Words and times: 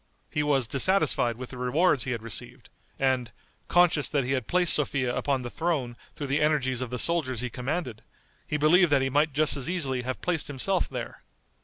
He 0.31 0.41
was 0.41 0.65
dissatisfied 0.65 1.37
with 1.37 1.51
the 1.51 1.59
rewards 1.59 2.05
he 2.05 2.11
had 2.11 2.23
received, 2.23 2.71
and, 2.97 3.31
conscious 3.67 4.07
that 4.07 4.23
he 4.23 4.31
had 4.31 4.47
placed 4.47 4.73
Sophia 4.73 5.15
upon 5.15 5.43
the 5.43 5.49
throne 5.51 5.95
through 6.15 6.25
the 6.25 6.41
energies 6.41 6.81
of 6.81 6.89
the 6.89 6.97
soldiers 6.97 7.41
he 7.41 7.51
commanded, 7.51 8.01
he 8.47 8.57
believed 8.57 8.91
that 8.91 9.03
he 9.03 9.11
might 9.11 9.31
just 9.31 9.55
as 9.55 9.69
easily 9.69 10.01
have 10.01 10.19
placed 10.19 10.47
himself 10.47 10.89
there. 10.89 11.21